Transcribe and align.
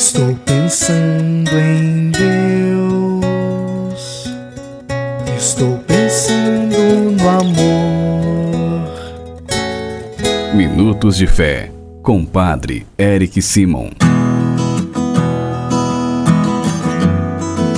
Estou 0.00 0.34
pensando 0.46 1.50
em 1.58 2.10
Deus. 2.10 3.20
Estou 5.36 5.76
pensando 5.86 6.74
no 7.20 7.28
amor. 7.28 8.88
Minutos 10.54 11.18
de 11.18 11.26
Fé, 11.26 11.70
com 12.02 12.24
Padre 12.24 12.86
Eric 12.98 13.42
Simon. 13.42 13.90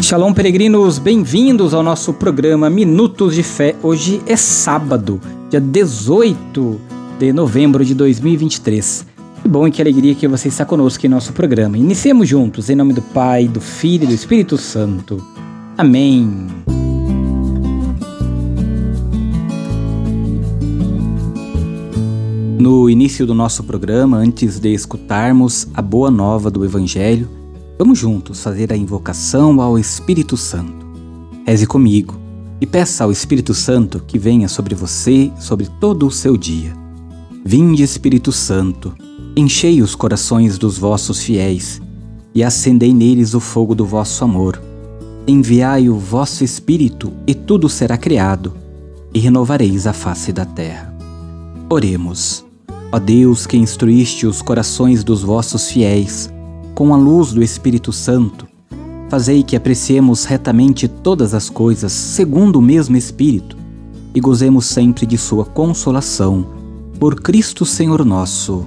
Shalom, 0.01 0.33
peregrinos, 0.33 1.01
bem-vindos 1.01 1.75
ao 1.75 1.83
nosso 1.83 2.13
programa 2.15 2.71
Minutos 2.71 3.35
de 3.35 3.43
Fé. 3.43 3.75
Hoje 3.83 4.23
é 4.29 4.37
sábado, 4.37 5.21
dia 5.51 5.61
18 5.61 6.81
de 7.19 7.33
novembro 7.33 7.85
de 7.85 7.97
2023. 7.97 9.11
Que 9.43 9.49
bom 9.49 9.67
e 9.67 9.73
que 9.73 9.83
alegria 9.83 10.15
que 10.15 10.29
você 10.29 10.47
está 10.47 10.65
conosco 10.65 11.05
em 11.05 11.09
nosso 11.09 11.33
programa. 11.33 11.77
Iniciemos 11.77 12.29
juntos, 12.29 12.71
em 12.71 12.77
nome 12.77 12.93
do 12.93 13.03
Pai, 13.03 13.49
do 13.49 13.61
Filho 13.61 14.05
e 14.05 14.07
do 14.07 14.15
Espírito 14.15 14.57
Santo. 14.57 15.21
Amém. 15.77 16.47
No 22.57 22.89
início 22.89 23.27
do 23.27 23.35
nosso 23.35 23.65
programa, 23.65 24.17
antes 24.17 24.61
de 24.61 24.73
escutarmos 24.73 25.67
a 25.75 25.83
boa 25.83 26.09
nova 26.09 26.49
do 26.49 26.65
Evangelho, 26.65 27.29
vamos 27.77 27.99
juntos 27.99 28.41
fazer 28.41 28.73
a 28.73 28.77
invocação 28.77 29.61
ao 29.61 29.77
Espírito 29.77 30.37
Santo. 30.37 30.87
Reze 31.45 31.67
comigo 31.67 32.15
e 32.61 32.67
peça 32.67 33.03
ao 33.03 33.11
Espírito 33.11 33.55
Santo 33.55 34.05
que 34.07 34.21
venha 34.21 34.47
sobre 34.47 34.77
você, 34.77 35.33
sobre 35.41 35.67
todo 35.81 36.07
o 36.07 36.13
seu 36.13 36.37
dia. 36.37 36.73
Vinde, 37.45 37.83
Espírito 37.83 38.31
Santo, 38.31 38.95
enchei 39.37 39.81
os 39.81 39.95
corações 39.95 40.59
dos 40.59 40.77
vossos 40.79 41.23
fiéis 41.23 41.81
e 42.35 42.43
acendei 42.43 42.93
neles 42.93 43.35
o 43.35 43.41
fogo 43.41 43.75
do 43.75 43.87
vosso 43.87 44.25
amor. 44.25 44.61
Enviai 45.27 45.89
o 45.89 45.97
vosso 45.97 46.43
Espírito 46.45 47.13
e 47.27 47.35
tudo 47.35 47.69
será 47.69 47.97
criado, 47.97 48.55
e 49.15 49.19
renovareis 49.19 49.87
a 49.87 49.93
face 49.93 50.33
da 50.33 50.45
terra. 50.45 50.95
Oremos. 51.71 52.45
Ó 52.91 52.99
Deus 52.99 53.47
que 53.47 53.57
instruíste 53.57 54.27
os 54.27 54.43
corações 54.43 55.03
dos 55.03 55.23
vossos 55.23 55.71
fiéis 55.71 56.31
com 56.75 56.93
a 56.93 56.97
luz 56.97 57.33
do 57.33 57.43
Espírito 57.43 57.93
Santo, 57.93 58.47
fazei 59.09 59.43
que 59.43 59.57
apreciemos 59.57 60.25
retamente 60.25 60.89
todas 60.89 61.35
as 61.35 61.49
coisas 61.49 61.93
segundo 61.93 62.57
o 62.57 62.63
mesmo 62.63 62.97
Espírito 62.97 63.57
e 64.15 64.21
gozemos 64.21 64.67
sempre 64.67 65.07
de 65.07 65.17
Sua 65.17 65.45
consolação. 65.45 66.47
Por 66.99 67.21
Cristo 67.21 67.65
Senhor 67.65 68.05
nosso. 68.05 68.67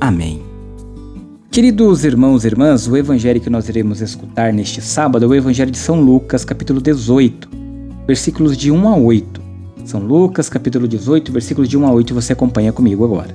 Amém. 0.00 0.42
Queridos 1.50 2.04
irmãos 2.04 2.44
e 2.44 2.48
irmãs, 2.48 2.86
o 2.86 2.96
evangelho 2.96 3.40
que 3.40 3.48
nós 3.48 3.68
iremos 3.68 4.02
escutar 4.02 4.52
neste 4.52 4.82
sábado 4.82 5.24
é 5.24 5.28
o 5.28 5.34
Evangelho 5.34 5.70
de 5.70 5.78
São 5.78 6.00
Lucas, 6.00 6.44
capítulo 6.44 6.82
18, 6.82 7.48
versículos 8.06 8.56
de 8.58 8.70
1 8.70 8.88
a 8.88 8.96
8. 8.96 9.40
São 9.86 10.00
Lucas, 10.00 10.50
capítulo 10.50 10.86
18, 10.86 11.32
versículos 11.32 11.68
de 11.68 11.78
1 11.78 11.86
a 11.86 11.92
8, 11.92 12.12
você 12.12 12.34
acompanha 12.34 12.74
comigo 12.74 13.04
agora. 13.04 13.32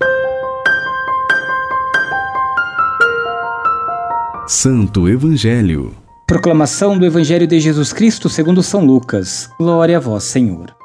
Santo 4.48 5.10
Evangelho. 5.10 5.92
Proclamação 6.28 7.00
do 7.00 7.06
Evangelho 7.06 7.48
de 7.48 7.60
Jesus 7.60 7.92
Cristo 7.92 8.30
segundo 8.30 8.62
São 8.62 8.86
Lucas. 8.86 9.50
Glória 9.58 9.98
a 9.98 10.00
vós, 10.00 10.26
Senhor. 10.26 10.76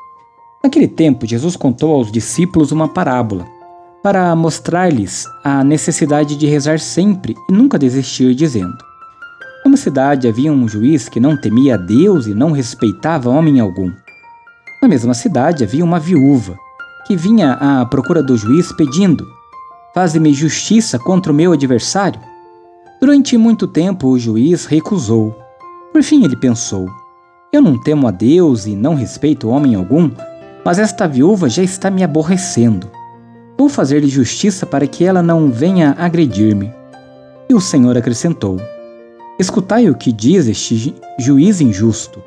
Naquele 0.65 0.89
tempo, 0.89 1.27
Jesus 1.27 1.55
contou 1.55 1.93
aos 1.95 2.11
discípulos 2.11 2.73
uma 2.73 2.89
parábola, 2.89 3.47
para 4.07 4.37
mostrar-lhes 4.37 5.29
a 5.43 5.65
necessidade 5.65 6.37
de 6.37 6.47
rezar 6.47 6.79
sempre 6.79 7.35
e 7.51 7.53
nunca 7.53 7.77
desistir, 7.77 8.37
dizendo: 8.37 8.79
Numa 9.65 9.77
cidade 9.77 10.29
havia 10.29 10.53
um 10.53 10.69
juiz 10.69 11.09
que 11.09 11.19
não 11.19 11.37
temia 11.37 11.75
a 11.75 11.77
Deus 11.77 12.29
e 12.29 12.33
não 12.33 12.53
respeitava 12.53 13.31
homem 13.31 13.59
algum. 13.59 13.91
Na 14.81 14.87
mesma 14.87 15.13
cidade 15.13 15.65
havia 15.65 15.85
uma 15.85 15.99
viúva 15.99 16.57
que 17.05 17.17
vinha 17.17 17.55
à 17.55 17.85
procura 17.85 18.23
do 18.23 18.37
juiz 18.37 18.71
pedindo: 18.71 19.27
Faze-me 19.93 20.33
justiça 20.33 21.01
contra 21.01 21.33
o 21.33 21.35
meu 21.35 21.51
adversário. 21.51 22.21
Durante 23.01 23.37
muito 23.37 23.67
tempo 23.67 24.07
o 24.07 24.19
juiz 24.21 24.67
recusou. 24.67 25.37
Por 25.93 26.05
fim 26.05 26.25
ele 26.25 26.37
pensou: 26.37 26.87
Eu 27.53 27.61
não 27.61 27.77
temo 27.77 28.07
a 28.07 28.13
Deus 28.13 28.67
e 28.67 28.77
não 28.77 28.95
respeito 28.95 29.49
homem 29.49 29.75
algum, 29.75 30.09
mas 30.65 30.79
esta 30.79 31.09
viúva 31.09 31.49
já 31.49 31.65
está 31.65 31.91
me 31.91 32.05
aborrecendo. 32.05 32.89
Vou 33.59 33.69
fazer-lhe 33.69 34.09
justiça 34.09 34.67
para 34.67 34.87
que 34.87 35.05
ela 35.05 35.23
não 35.23 35.51
venha 35.51 35.95
agredir-me. 35.99 36.73
E 37.49 37.55
o 37.55 37.61
Senhor 37.61 37.97
acrescentou: 37.97 38.61
Escutai 39.39 39.89
o 39.89 39.95
que 39.95 40.13
diz 40.13 40.47
este 40.47 40.95
juiz 41.19 41.61
injusto. 41.61 42.23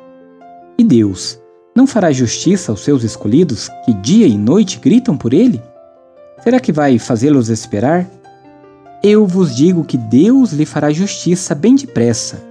E 0.78 0.84
Deus 0.84 1.40
não 1.76 1.86
fará 1.86 2.10
justiça 2.10 2.72
aos 2.72 2.80
seus 2.80 3.04
escolhidos 3.04 3.68
que 3.84 3.92
dia 3.92 4.26
e 4.26 4.36
noite 4.36 4.78
gritam 4.78 5.16
por 5.16 5.32
ele? 5.32 5.62
Será 6.42 6.58
que 6.58 6.72
vai 6.72 6.98
fazê-los 6.98 7.48
esperar? 7.48 8.06
Eu 9.02 9.26
vos 9.26 9.54
digo 9.54 9.84
que 9.84 9.96
Deus 9.96 10.52
lhe 10.52 10.66
fará 10.66 10.90
justiça 10.90 11.54
bem 11.54 11.74
depressa. 11.74 12.42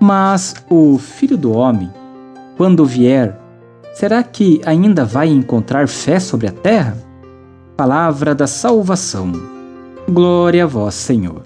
Mas 0.00 0.54
o 0.70 0.96
filho 0.98 1.36
do 1.36 1.52
homem, 1.52 1.90
quando 2.56 2.84
vier, 2.84 3.38
será 3.94 4.22
que 4.22 4.60
ainda 4.64 5.04
vai 5.04 5.28
encontrar 5.28 5.86
fé 5.86 6.18
sobre 6.18 6.48
a 6.48 6.52
terra? 6.52 6.96
Palavra 7.80 8.34
da 8.34 8.46
salvação. 8.46 9.32
Glória 10.06 10.64
a 10.64 10.66
vós, 10.66 10.94
Senhor. 10.94 11.44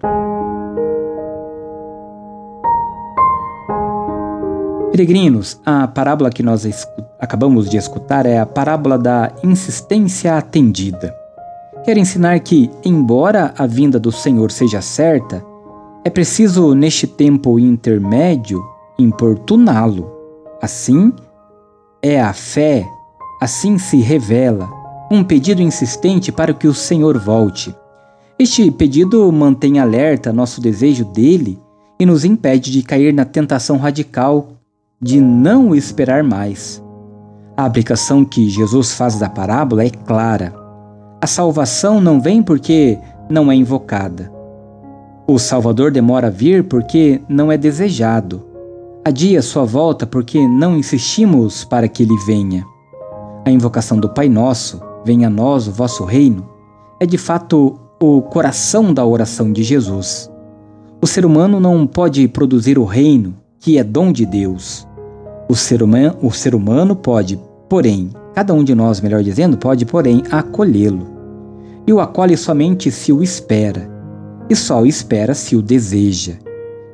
Peregrinos, 4.90 5.60
a 5.64 5.86
parábola 5.86 6.30
que 6.30 6.42
nós 6.42 6.66
acabamos 7.20 7.70
de 7.70 7.76
escutar 7.76 8.26
é 8.26 8.40
a 8.40 8.44
parábola 8.44 8.98
da 8.98 9.30
insistência 9.44 10.36
atendida. 10.36 11.14
Quer 11.84 11.96
ensinar 11.98 12.40
que, 12.40 12.68
embora 12.84 13.54
a 13.56 13.64
vinda 13.64 14.00
do 14.00 14.10
Senhor 14.10 14.50
seja 14.50 14.82
certa, 14.82 15.40
é 16.04 16.10
preciso, 16.10 16.74
neste 16.74 17.06
tempo 17.06 17.60
intermédio, 17.60 18.60
importuná-lo. 18.98 20.10
Assim 20.60 21.12
é 22.02 22.20
a 22.20 22.32
fé, 22.32 22.84
assim 23.40 23.78
se 23.78 24.00
revela, 24.00 24.82
um 25.14 25.24
pedido 25.24 25.62
insistente 25.62 26.30
para 26.30 26.52
que 26.52 26.66
o 26.66 26.74
Senhor 26.74 27.18
volte. 27.18 27.74
Este 28.38 28.70
pedido 28.70 29.30
mantém 29.30 29.78
alerta 29.78 30.32
nosso 30.32 30.60
desejo 30.60 31.04
dele 31.04 31.58
e 31.98 32.04
nos 32.04 32.24
impede 32.24 32.70
de 32.70 32.82
cair 32.82 33.14
na 33.14 33.24
tentação 33.24 33.76
radical 33.76 34.48
de 35.00 35.20
não 35.20 35.74
esperar 35.74 36.22
mais. 36.22 36.82
A 37.56 37.64
aplicação 37.64 38.24
que 38.24 38.48
Jesus 38.48 38.92
faz 38.92 39.18
da 39.18 39.28
parábola 39.28 39.84
é 39.84 39.90
clara 39.90 40.64
a 41.24 41.26
salvação 41.26 42.02
não 42.02 42.20
vem 42.20 42.42
porque 42.42 42.98
não 43.30 43.50
é 43.50 43.54
invocada. 43.54 44.30
O 45.26 45.38
Salvador 45.38 45.90
demora 45.90 46.26
a 46.26 46.30
vir 46.30 46.64
porque 46.64 47.18
não 47.26 47.50
é 47.50 47.56
desejado. 47.56 48.44
Adia 49.02 49.40
sua 49.40 49.64
volta 49.64 50.06
porque 50.06 50.46
não 50.46 50.76
insistimos 50.76 51.64
para 51.64 51.88
que 51.88 52.02
ele 52.02 52.14
venha. 52.26 52.62
A 53.42 53.50
invocação 53.50 53.98
do 53.98 54.10
Pai 54.10 54.28
Nosso, 54.28 54.82
venha 55.04 55.26
a 55.26 55.30
nós 55.30 55.68
o 55.68 55.72
vosso 55.72 56.04
reino, 56.04 56.48
é 57.00 57.06
de 57.06 57.18
fato 57.18 57.78
o 58.00 58.22
coração 58.22 58.92
da 58.92 59.04
oração 59.04 59.52
de 59.52 59.62
Jesus. 59.62 60.30
O 61.00 61.06
ser 61.06 61.24
humano 61.26 61.60
não 61.60 61.86
pode 61.86 62.26
produzir 62.28 62.78
o 62.78 62.84
reino, 62.84 63.34
que 63.60 63.78
é 63.78 63.84
dom 63.84 64.12
de 64.12 64.24
Deus. 64.24 64.86
O 65.48 65.54
ser 65.54 65.82
humano, 65.82 66.16
o 66.22 66.30
ser 66.30 66.54
humano 66.54 66.96
pode, 66.96 67.38
porém, 67.68 68.10
cada 68.34 68.54
um 68.54 68.64
de 68.64 68.74
nós, 68.74 69.00
melhor 69.00 69.22
dizendo, 69.22 69.56
pode, 69.56 69.84
porém, 69.84 70.22
acolhê-lo 70.30 71.14
e 71.86 71.92
o 71.92 72.00
acolhe 72.00 72.36
somente 72.36 72.90
se 72.90 73.12
o 73.12 73.22
espera, 73.22 73.90
e 74.48 74.56
só 74.56 74.82
o 74.82 74.86
espera 74.86 75.34
se 75.34 75.54
o 75.56 75.62
deseja, 75.62 76.34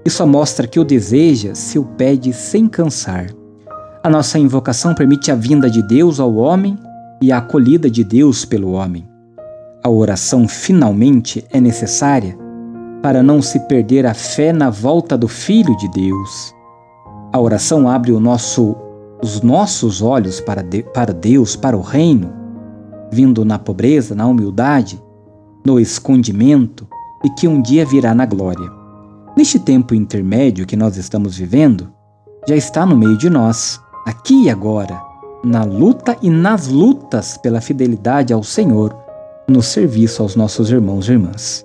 e 0.04 0.10
só 0.10 0.26
mostra 0.26 0.66
que 0.66 0.80
o 0.80 0.84
deseja 0.84 1.54
se 1.54 1.78
o 1.78 1.84
pede 1.84 2.32
sem 2.32 2.66
cansar. 2.66 3.26
A 4.02 4.10
nossa 4.10 4.38
invocação 4.38 4.94
permite 4.94 5.30
a 5.30 5.34
vinda 5.34 5.70
de 5.70 5.82
Deus 5.82 6.18
ao 6.18 6.34
homem 6.36 6.76
e 7.20 7.30
a 7.30 7.38
acolhida 7.38 7.90
de 7.90 8.02
Deus 8.02 8.44
pelo 8.44 8.72
homem. 8.72 9.06
A 9.82 9.88
oração 9.88 10.46
finalmente 10.48 11.44
é 11.50 11.60
necessária 11.60 12.36
para 13.02 13.22
não 13.22 13.40
se 13.40 13.58
perder 13.60 14.06
a 14.06 14.14
fé 14.14 14.52
na 14.52 14.70
volta 14.70 15.16
do 15.16 15.26
Filho 15.26 15.76
de 15.76 15.88
Deus. 15.88 16.54
A 17.32 17.40
oração 17.40 17.88
abre 17.88 18.12
nosso, 18.12 18.76
os 19.22 19.40
nossos 19.40 20.02
olhos 20.02 20.40
para, 20.40 20.62
de, 20.62 20.82
para 20.82 21.12
Deus, 21.12 21.56
para 21.56 21.76
o 21.76 21.80
reino, 21.80 22.32
vindo 23.10 23.44
na 23.44 23.58
pobreza, 23.58 24.14
na 24.14 24.26
humildade, 24.26 25.02
no 25.64 25.80
escondimento 25.80 26.86
e 27.24 27.30
que 27.30 27.48
um 27.48 27.60
dia 27.60 27.84
virá 27.84 28.14
na 28.14 28.26
glória. 28.26 28.70
Neste 29.36 29.58
tempo 29.58 29.94
intermédio 29.94 30.66
que 30.66 30.76
nós 30.76 30.96
estamos 30.96 31.36
vivendo, 31.36 31.90
já 32.46 32.56
está 32.56 32.84
no 32.84 32.96
meio 32.96 33.16
de 33.16 33.30
nós, 33.30 33.80
aqui 34.06 34.44
e 34.44 34.50
agora, 34.50 35.09
na 35.42 35.64
luta 35.64 36.16
e 36.22 36.28
nas 36.28 36.68
lutas 36.68 37.38
pela 37.38 37.60
fidelidade 37.60 38.32
ao 38.32 38.42
Senhor, 38.42 38.94
no 39.48 39.62
serviço 39.62 40.22
aos 40.22 40.36
nossos 40.36 40.70
irmãos 40.70 41.08
e 41.08 41.12
irmãs. 41.12 41.64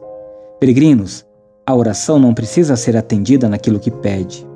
Peregrinos, 0.59 1.25
A 1.67 1.73
oração 1.73 2.19
não 2.19 2.31
precisa 2.31 2.75
ser 2.75 2.95
atendida 2.95 3.49
naquilo 3.49 3.79
que 3.79 3.89
pede. 3.89 4.47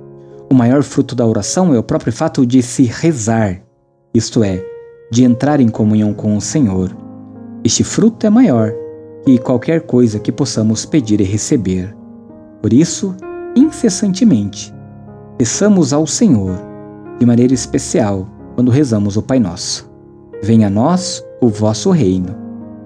O 0.48 0.54
maior 0.54 0.84
fruto 0.84 1.16
da 1.16 1.26
oração 1.26 1.74
é 1.74 1.80
o 1.80 1.84
próprio 1.84 2.14
fato 2.14 2.46
de 2.46 2.62
se 2.62 2.84
rezar, 2.84 3.62
isto 4.14 4.44
é, 4.44 4.64
de 5.12 5.24
entrar 5.24 5.60
em 5.60 5.70
comunhão 5.70 6.14
com 6.14 6.38
o 6.38 6.42
Senhor. 6.42 6.96
Este 7.64 7.84
fruto 7.84 8.28
é 8.28 8.30
maior 8.30 8.72
que 9.26 9.40
qualquer 9.40 9.82
coisa 9.82 10.20
que 10.20 10.32
possamos 10.32 10.86
pedir 10.86 11.20
e 11.20 11.24
receber. 11.24 11.96
Por 12.62 12.72
isso, 12.72 13.16
incessantemente, 13.56 14.72
peçamos 15.36 15.92
ao 15.92 16.06
Senhor, 16.06 16.56
de 17.20 17.26
maneira 17.26 17.56
especial, 17.56 18.28
quando 18.60 18.72
rezamos 18.72 19.16
o 19.16 19.22
Pai 19.22 19.40
Nosso. 19.40 19.90
Venha 20.44 20.68
a 20.68 20.70
nós 20.70 21.24
o 21.40 21.48
vosso 21.48 21.92
reino, 21.92 22.36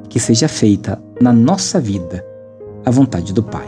que 0.08 0.20
seja 0.20 0.48
feita 0.48 1.02
na 1.20 1.34
nossa 1.34 1.81
vida 1.81 2.24
a 2.86 2.92
vontade 2.92 3.34
do 3.34 3.42
Pai. 3.42 3.68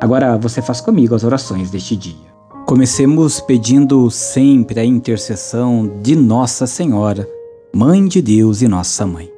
Agora 0.00 0.36
você 0.36 0.60
faz 0.60 0.80
comigo 0.80 1.14
as 1.14 1.22
orações 1.22 1.70
deste 1.70 1.94
dia. 1.94 2.34
Comecemos 2.66 3.40
pedindo 3.40 4.10
sempre 4.10 4.80
a 4.80 4.84
intercessão 4.84 6.00
de 6.02 6.16
Nossa 6.16 6.66
Senhora, 6.66 7.28
Mãe 7.72 8.08
de 8.08 8.20
Deus 8.20 8.60
e 8.60 8.66
Nossa 8.66 9.06
Mãe. 9.06 9.30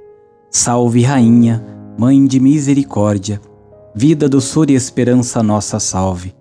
Salve, 0.50 1.03
Rainha, 1.03 1.62
Mãe 1.99 2.25
de 2.25 2.41
Misericórdia, 2.41 3.38
vida, 3.95 4.31
doçura 4.31 4.73
e 4.73 4.77
esperança 4.77 5.43
nossa 5.43 5.79
salve. 5.79 6.35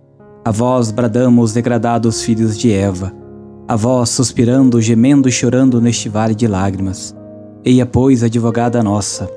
A 0.45 0.49
vós 0.49 0.91
bradamos, 0.91 1.51
degradados 1.51 2.21
filhos 2.21 2.57
de 2.57 2.71
Eva, 2.71 3.19
a 3.67 3.75
vós 3.75 4.09
suspirando, 4.09 4.81
gemendo 4.81 5.29
e 5.29 5.31
chorando 5.31 5.79
neste 5.79 6.09
vale 6.09 6.35
de 6.35 6.47
lágrimas. 6.47 7.15
Eia, 7.63 7.85
pois, 7.85 8.23
advogada 8.23 8.81
nossa, 8.81 9.29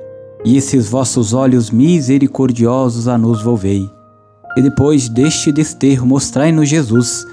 e 0.43 0.57
esses 0.57 0.89
vossos 0.89 1.33
olhos 1.33 1.69
misericordiosos 1.71 3.07
a 3.07 3.17
nos 3.17 3.41
volvei. 3.41 3.89
E 4.57 4.61
depois 4.61 5.09
deste 5.09 5.51
desterro 5.51 6.05
mostrai-nos 6.05 6.69
Jesus, 6.69 7.25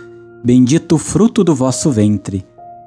bendito 0.44 0.98
fruto 0.98 1.44
do 1.44 1.54
vosso 1.54 1.90
ventre. 1.90 2.44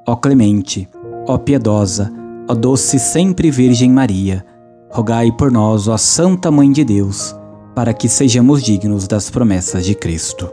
Ó 0.07 0.15
clemente, 0.15 0.89
ó 1.27 1.37
piedosa, 1.37 2.11
ó 2.47 2.53
doce 2.53 2.99
sempre 2.99 3.49
Virgem 3.49 3.91
Maria, 3.91 4.45
rogai 4.91 5.31
por 5.31 5.51
nós, 5.51 5.87
ó 5.87 5.97
Santa 5.97 6.51
Mãe 6.51 6.71
de 6.71 6.83
Deus, 6.83 7.35
para 7.73 7.93
que 7.93 8.07
sejamos 8.07 8.61
dignos 8.61 9.07
das 9.07 9.29
promessas 9.29 9.85
de 9.85 9.95
Cristo. 9.95 10.49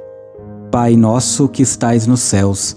Pai 0.70 0.96
nosso 0.96 1.48
que 1.48 1.62
estais 1.62 2.06
nos 2.06 2.20
céus, 2.20 2.76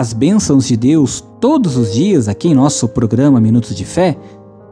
as 0.00 0.14
bênçãos 0.14 0.66
de 0.66 0.78
Deus 0.78 1.22
todos 1.38 1.76
os 1.76 1.92
dias 1.92 2.26
aqui 2.26 2.48
em 2.48 2.54
nosso 2.54 2.88
programa 2.88 3.38
Minutos 3.38 3.76
de 3.76 3.84
Fé, 3.84 4.16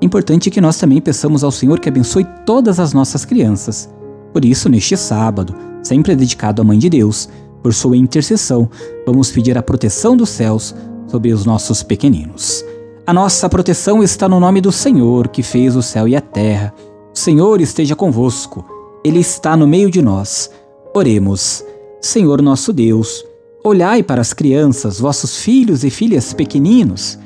é 0.01 0.05
importante 0.05 0.51
que 0.51 0.59
nós 0.59 0.79
também 0.79 1.03
peçamos 1.03 1.45
ao 1.45 1.51
Senhor 1.51 1.81
que 1.81 1.89
abençoe 1.91 2.27
todas 2.47 2.81
as 2.81 2.95
nossas 2.95 3.27
crianças. 3.27 3.91
Por 4.33 4.43
isso, 4.43 4.71
neste 4.71 4.97
sábado, 4.97 5.55
sempre 5.83 6.17
dedicado 6.17 6.63
à 6.63 6.65
Mãe 6.65 6.79
de 6.79 6.89
Deus, 6.89 7.29
por 7.63 7.75
sua 7.75 7.95
intercessão, 7.95 8.71
vamos 9.05 9.31
pedir 9.31 9.59
a 9.59 9.63
proteção 9.63 10.17
dos 10.17 10.31
céus 10.31 10.75
sobre 11.07 11.31
os 11.31 11.45
nossos 11.45 11.83
pequeninos. 11.83 12.65
A 13.07 13.13
nossa 13.13 13.51
proteção 13.51 14.03
está 14.03 14.31
no 14.31 14.41
nome 14.41 14.63
do 14.63 14.73
Senhor, 14.73 15.29
que 15.29 15.43
fez 15.43 15.77
o 15.77 15.83
céu 15.83 16.09
e 16.09 16.17
a 16.17 16.23
terra. 16.23 16.73
O 17.15 17.19
Senhor 17.19 17.61
esteja 17.61 17.95
convosco, 17.95 18.65
Ele 19.05 19.19
está 19.19 19.55
no 19.59 19.67
meio 19.67 19.91
de 19.91 20.01
nós. 20.01 20.51
Oremos. 20.95 21.63
Senhor 22.01 22.41
nosso 22.41 22.73
Deus, 22.73 23.27
olhai 23.65 24.03
para 24.03 24.21
as 24.21 24.33
crianças, 24.33 24.99
vossos 24.99 25.39
filhos 25.39 25.85
e 25.85 25.91
filhas 25.91 26.33
pequeninos, 26.33 27.19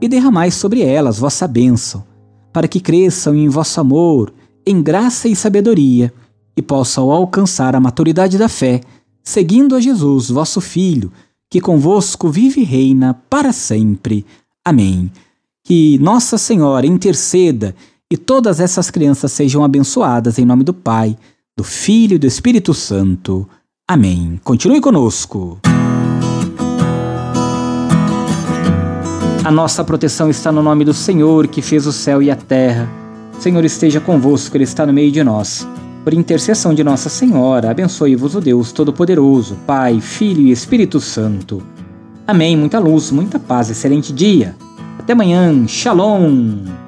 e 0.00 0.08
derramai 0.08 0.50
sobre 0.50 0.82
elas 0.82 1.18
vossa 1.18 1.46
bênção 1.46 2.08
para 2.52 2.68
que 2.68 2.80
cresçam 2.80 3.36
em 3.36 3.48
vosso 3.48 3.80
amor, 3.80 4.32
em 4.66 4.82
graça 4.82 5.28
e 5.28 5.36
sabedoria, 5.36 6.12
e 6.56 6.62
possam 6.62 7.10
alcançar 7.10 7.76
a 7.76 7.80
maturidade 7.80 8.36
da 8.36 8.48
fé, 8.48 8.80
seguindo 9.22 9.76
a 9.76 9.80
Jesus, 9.80 10.28
vosso 10.28 10.60
Filho, 10.60 11.12
que 11.48 11.60
convosco 11.60 12.28
vive 12.28 12.62
e 12.62 12.64
reina 12.64 13.14
para 13.30 13.52
sempre. 13.52 14.26
Amém. 14.64 15.10
Que 15.64 15.98
Nossa 15.98 16.36
Senhora 16.36 16.84
interceda 16.84 17.76
e 18.10 18.16
todas 18.16 18.58
essas 18.58 18.90
crianças 18.90 19.30
sejam 19.30 19.62
abençoadas 19.62 20.38
em 20.38 20.44
nome 20.44 20.64
do 20.64 20.74
Pai, 20.74 21.16
do 21.56 21.62
Filho 21.62 22.16
e 22.16 22.18
do 22.18 22.26
Espírito 22.26 22.74
Santo. 22.74 23.48
Amém. 23.86 24.40
Continue 24.42 24.80
conosco. 24.80 25.58
A 29.44 29.50
nossa 29.50 29.84
proteção 29.84 30.28
está 30.28 30.50
no 30.50 30.62
nome 30.62 30.84
do 30.84 30.92
Senhor, 30.92 31.46
que 31.46 31.62
fez 31.62 31.86
o 31.86 31.92
céu 31.92 32.20
e 32.20 32.30
a 32.30 32.36
terra. 32.36 32.88
Senhor 33.38 33.64
esteja 33.64 34.00
convosco, 34.00 34.56
Ele 34.56 34.64
está 34.64 34.84
no 34.84 34.92
meio 34.92 35.12
de 35.12 35.22
nós. 35.22 35.66
Por 36.04 36.12
intercessão 36.12 36.74
de 36.74 36.82
Nossa 36.82 37.08
Senhora, 37.08 37.70
abençoe-vos 37.70 38.34
o 38.34 38.40
Deus 38.40 38.72
Todo-Poderoso, 38.72 39.56
Pai, 39.66 40.00
Filho 40.00 40.42
e 40.42 40.50
Espírito 40.50 41.00
Santo. 41.00 41.62
Amém. 42.26 42.56
Muita 42.56 42.78
luz, 42.78 43.10
muita 43.10 43.38
paz, 43.38 43.70
excelente 43.70 44.12
dia. 44.12 44.56
Até 44.98 45.12
amanhã. 45.12 45.66
Shalom. 45.66 46.87